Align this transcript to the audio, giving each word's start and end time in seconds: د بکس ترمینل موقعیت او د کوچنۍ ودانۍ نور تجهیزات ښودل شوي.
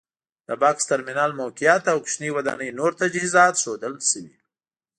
د 0.47 0.49
بکس 0.61 0.83
ترمینل 0.91 1.31
موقعیت 1.41 1.83
او 1.91 1.97
د 1.99 2.01
کوچنۍ 2.03 2.29
ودانۍ 2.33 2.69
نور 2.79 2.91
تجهیزات 3.01 3.53
ښودل 3.63 3.93
شوي. 4.09 4.35